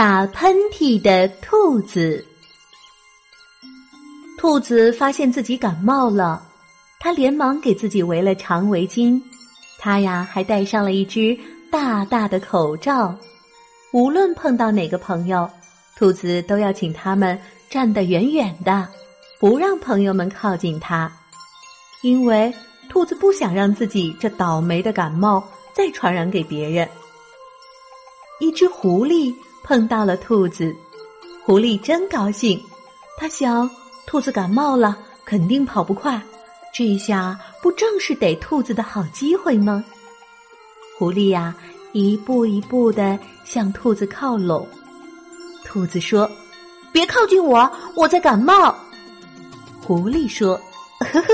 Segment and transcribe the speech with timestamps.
[0.00, 2.24] 打喷嚏的兔子。
[4.38, 6.42] 兔子发现自己感冒了，
[6.98, 9.20] 它连忙给自己围了长围巾，
[9.78, 11.38] 它呀还戴上了一只
[11.70, 13.14] 大大的口罩。
[13.92, 15.46] 无论碰到哪个朋友，
[15.98, 17.38] 兔子都要请他们
[17.68, 18.88] 站得远远的，
[19.38, 21.12] 不让朋友们靠近它，
[22.00, 22.50] 因为
[22.88, 26.88] 兔子不想让自己这倒霉的感冒再传染给别人。
[28.40, 29.34] 一只狐狸。
[29.70, 30.74] 碰到了兔子，
[31.44, 32.60] 狐狸真高兴。
[33.16, 33.70] 他想，
[34.04, 36.20] 兔子感冒了，肯定跑不快。
[36.74, 39.84] 这下不正是逮兔子的好机会吗？
[40.98, 41.54] 狐狸呀，
[41.92, 44.66] 一步一步的向兔子靠拢。
[45.64, 46.28] 兔子说
[46.90, 48.74] ：“别靠近我，我在感冒。”
[49.86, 50.60] 狐狸说
[50.98, 51.28] ：“呵呵，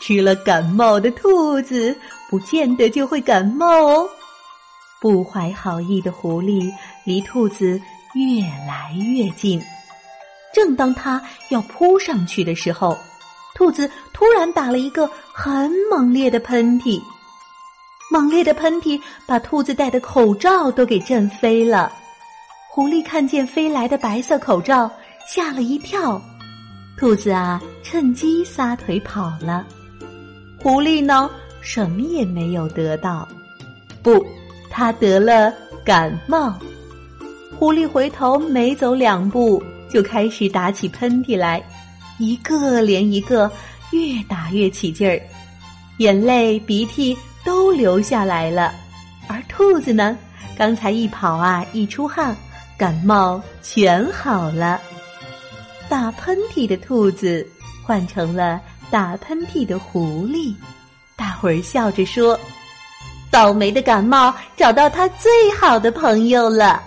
[0.00, 1.96] 吃了感冒的兔子，
[2.28, 4.10] 不见得就会感冒哦。”
[5.00, 6.72] 不怀好意的狐狸
[7.04, 7.80] 离兔子
[8.14, 9.62] 越来越近，
[10.52, 12.98] 正当它要扑上去的时候，
[13.54, 17.00] 兔子突然打了一个很猛烈的喷嚏，
[18.10, 21.92] 猛烈的喷嚏把兔子戴的口罩都给震飞了。
[22.70, 24.90] 狐狸看见飞来的白色口罩，
[25.26, 26.20] 吓了一跳，
[26.96, 29.64] 兔子啊，趁机撒腿跑了。
[30.60, 33.28] 狐狸呢，什么也没有得到，
[34.02, 34.26] 不。
[34.78, 35.52] 他得了
[35.84, 36.56] 感冒，
[37.58, 41.60] 狐狸回头没走两步，就开始打起喷嚏来，
[42.20, 43.50] 一个连一个，
[43.90, 45.20] 越打越起劲儿，
[45.96, 48.72] 眼泪鼻涕都流下来了。
[49.26, 50.16] 而兔子呢，
[50.56, 52.36] 刚才一跑啊，一出汗，
[52.76, 54.80] 感冒全好了。
[55.88, 57.44] 打喷嚏的兔子
[57.82, 58.60] 换成了
[58.92, 60.54] 打喷嚏的狐狸，
[61.16, 62.38] 大伙儿笑着说。
[63.38, 66.82] 倒霉的感冒找到他最好的朋友了。